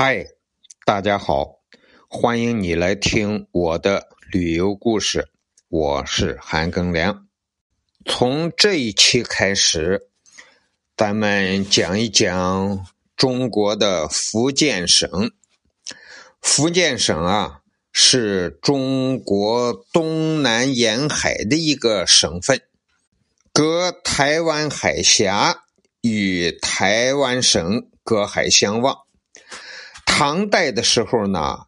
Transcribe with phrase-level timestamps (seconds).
[0.00, 0.24] 嗨，
[0.84, 1.58] 大家好，
[2.08, 5.26] 欢迎你来听我的旅游故事。
[5.68, 7.26] 我是韩庚良。
[8.06, 10.08] 从这一期开始，
[10.96, 15.32] 咱们讲一讲中国的福建省。
[16.40, 22.62] 福建省啊，是中国东南沿海的一个省份，
[23.52, 25.64] 隔台湾海峡，
[26.02, 29.07] 与台湾省隔海相望。
[30.20, 31.66] 唐代的时候呢，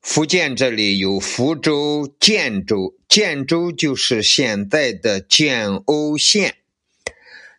[0.00, 6.58] 福建这里有福州、建州，建州就是现在的建瓯县。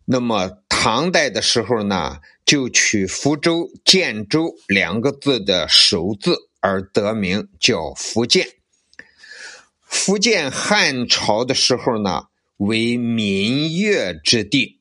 [0.06, 8.48] 那么唐代的时候呢，就取福州、建州两个字的首字而得名，叫福建。
[9.82, 14.80] 福建汉朝的时候呢，为闽粤之地。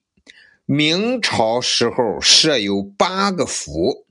[0.67, 4.07] 明朝时候设有八个府。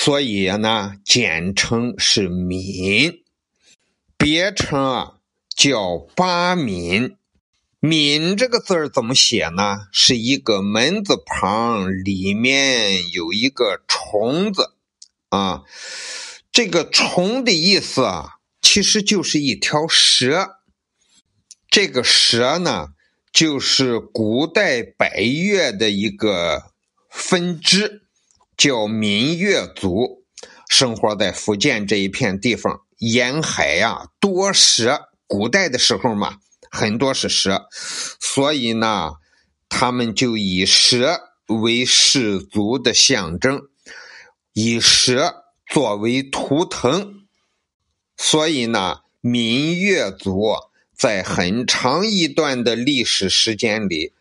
[0.00, 3.24] 所以呢，简称是闽，
[4.16, 5.14] 别称啊
[5.56, 7.16] 叫八闽。
[7.80, 9.88] 闽这个字儿怎么写呢？
[9.90, 14.70] 是一个门字旁，里面有一个虫子
[15.30, 15.64] 啊。
[16.52, 20.60] 这个虫的意思啊，其实就是一条蛇。
[21.68, 22.90] 这个蛇呢，
[23.32, 26.70] 就是古代百越的一个
[27.10, 28.04] 分支。
[28.58, 30.24] 叫闽越族，
[30.68, 35.08] 生活在福建这一片地方，沿海呀多蛇。
[35.28, 36.38] 古代的时候嘛，
[36.70, 37.68] 很多是蛇，
[38.18, 39.12] 所以呢，
[39.68, 43.60] 他们就以蛇为氏族的象征，
[44.54, 47.26] 以蛇作为图腾。
[48.16, 50.56] 所以呢，闽越族
[50.96, 54.14] 在很长一段的历史时间里，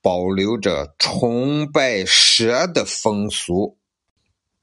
[0.00, 3.76] 保留着崇拜蛇的风俗。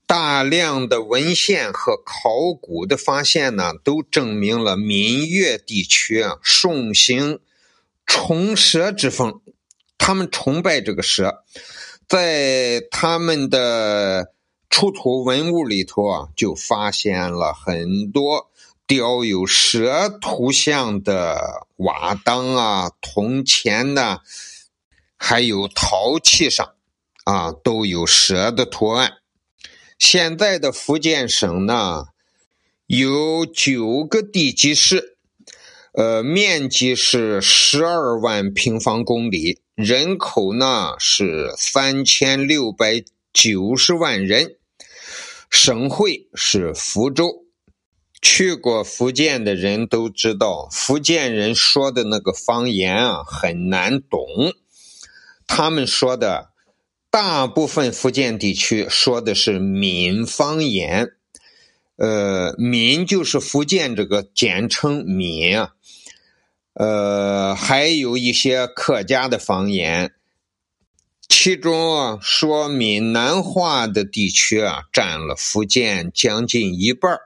[0.09, 7.39] 大量的文献和考古的发现呢，都证明了闽粤地区啊盛行
[8.07, 9.39] 崇蛇之风。
[9.99, 11.43] 他们崇拜这个蛇，
[12.07, 14.33] 在他们的
[14.67, 18.49] 出土文物里头啊，就发现了很多
[18.87, 24.21] 雕有蛇图像的瓦当啊、铜钱呐，
[25.17, 26.67] 还有陶器上
[27.25, 29.18] 啊，都有蛇的图案。
[29.99, 32.05] 现在的福建省呢，
[32.87, 35.17] 有九个地级市，
[35.93, 44.55] 呃，面积是十二万平方公里，人口呢是三千六百九十万人，
[45.49, 47.43] 省会是福州。
[48.21, 54.53] 去过福建的人都知道，福建人说的那个方言啊很难懂，
[55.45, 56.51] 他们说的。
[57.11, 61.13] 大部分福建地区说的是闽方言，
[61.95, 65.73] 呃，闽就是福建这个简称闽啊，
[66.73, 70.13] 呃，还有一些客家的方言，
[71.27, 77.19] 其中啊说闽南话的地区啊占了福建将近一半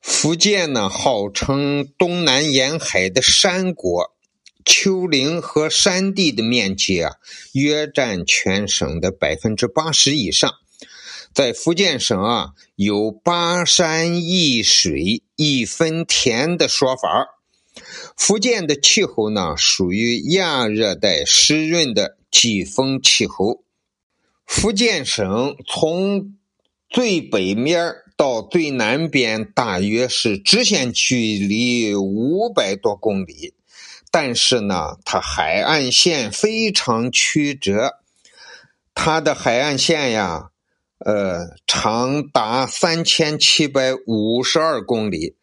[0.00, 4.11] 福建呢号称东南沿海的山国。
[4.64, 7.12] 丘陵和山地的面积啊，
[7.52, 10.52] 约占全省的百分之八十以上。
[11.34, 17.26] 在福建省啊，有“八山一水一分田”的说法。
[18.16, 23.64] 福建的气候呢，属于亚热带湿润的季风气候。
[24.44, 26.36] 福建省从
[26.90, 33.54] 最北面到最南边，大约是直线距离五百多公里。
[34.12, 37.94] 但是呢，它海岸线非常曲折，
[38.94, 40.50] 它的海岸线呀，
[40.98, 45.34] 呃，长达三千七百五十二公里，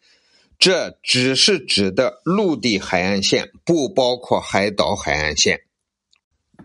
[0.56, 5.62] 这只是指的陆地海岸线，不包括海岛海岸线。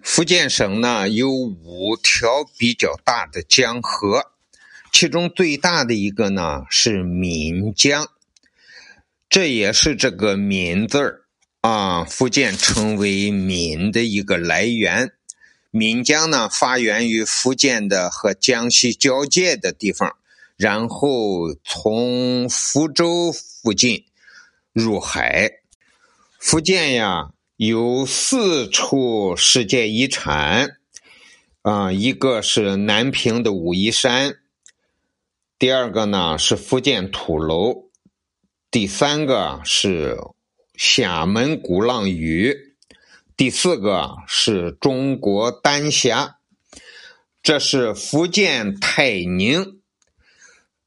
[0.04, 4.28] 福建省呢有五条比较大的江河，
[4.92, 8.08] 其中最大的一个呢是闽江，
[9.28, 11.25] 这也是这个“闽”字儿。
[11.66, 15.14] 啊，福建成为闽的一个来源。
[15.72, 20.16] 闽江呢，发源于福建的和江西交界的地方，
[20.58, 24.06] 然后从福州附近
[24.74, 25.54] 入海。
[26.38, 30.78] 福建呀，有四处世界遗产，
[31.64, 34.36] 啊，一个是南平的武夷山，
[35.58, 37.90] 第二个呢是福建土楼，
[38.70, 40.16] 第三个是。
[40.78, 42.76] 厦门鼓浪屿，
[43.38, 46.38] 第四个是中国丹霞，
[47.42, 49.80] 这是福建泰宁。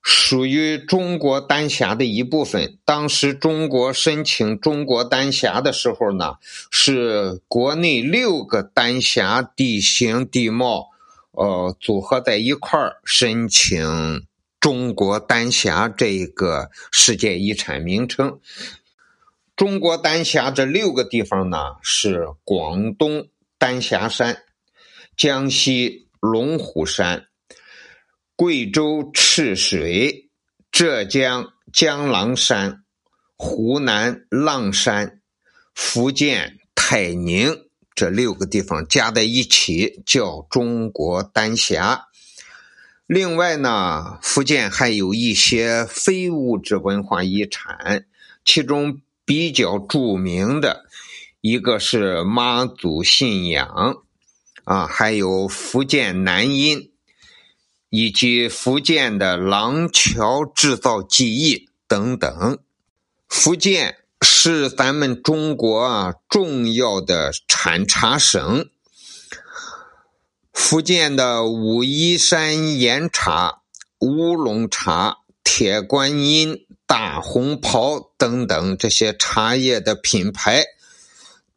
[0.01, 2.79] 属于中国丹霞的一部分。
[2.87, 6.37] 当时中国申请中国丹霞的时候呢，
[6.71, 10.87] 是国内六个丹霞地形地貌，
[11.33, 14.25] 呃，组合在一块儿申请
[14.59, 18.41] 中国丹霞这个世界遗产名称。
[19.59, 23.27] 中国丹霞这六个地方呢，是广东
[23.59, 24.45] 丹霞山、
[25.17, 27.27] 江西龙虎山。
[28.37, 30.31] 贵州赤水、
[30.71, 32.85] 浙江江郎山、
[33.37, 35.23] 湖南浪山、
[35.75, 37.65] 福建泰宁
[37.97, 42.07] 这六个地方加在一起叫中国丹霞。
[43.09, 48.07] 另外呢，福建还有一些非物质文化遗产，
[48.45, 50.87] 其中比较著名的
[51.41, 54.03] 一个是妈祖信仰，
[54.65, 56.91] 啊，还有福建南音。
[57.91, 62.59] 以及福建的廊桥制造技艺等等，
[63.27, 68.69] 福建是咱们中国啊重要的产茶省。
[70.53, 73.63] 福建的武夷山岩茶、
[74.01, 80.63] 乌龙茶、铁观音、大红袍等等这些茶叶的品牌，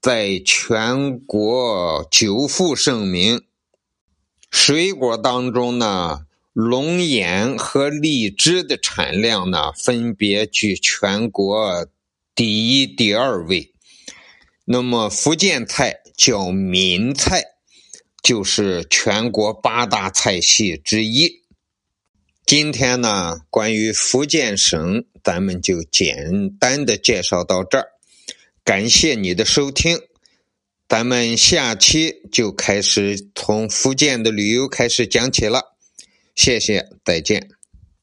[0.02, 3.44] 在全国久负盛名。
[4.50, 6.22] 水果当中呢，
[6.54, 11.86] 龙眼和荔枝的产量呢，分别居全国
[12.34, 13.74] 第一、第二位。
[14.64, 17.44] 那么福建菜叫闽菜，
[18.24, 21.41] 就是全国八大菜系之一。
[22.52, 27.88] 今天呢，关于福建省，咱们就简单的介绍到这儿。
[28.66, 29.98] 感谢你的收听。
[30.90, 35.78] 咱们下期就开始从福建的旅游开始讲起了，
[36.36, 37.52] 谢谢，再见。